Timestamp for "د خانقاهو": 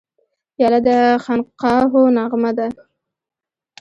0.87-2.01